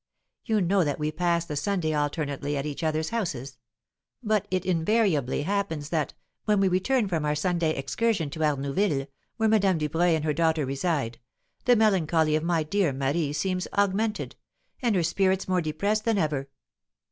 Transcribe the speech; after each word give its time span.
You 0.45 0.61
know 0.61 0.83
that 0.83 0.97
we 0.97 1.11
pass 1.11 1.45
the 1.45 1.55
Sunday 1.55 1.93
alternately 1.93 2.57
at 2.57 2.65
each 2.65 2.81
other's 2.83 3.11
house; 3.11 3.35
but 4.23 4.47
it 4.49 4.65
invariably 4.65 5.43
happens 5.43 5.89
that, 5.89 6.15
when 6.45 6.59
we 6.59 6.67
return 6.67 7.07
from 7.07 7.23
our 7.23 7.35
Sunday 7.35 7.75
excursion 7.77 8.31
to 8.31 8.39
Arnouville, 8.39 9.05
where 9.37 9.47
Madame 9.49 9.77
Dubreuil 9.77 10.15
and 10.15 10.25
her 10.25 10.33
daughter 10.33 10.65
reside, 10.65 11.19
the 11.65 11.75
melancholy 11.75 12.35
of 12.35 12.41
my 12.43 12.63
dear 12.63 12.91
Marie 12.91 13.31
seems 13.31 13.67
augmented, 13.73 14.35
and 14.81 14.95
her 14.95 15.03
spirits 15.03 15.47
more 15.47 15.61
depressed 15.61 16.03
than 16.03 16.17
ever. 16.17 16.49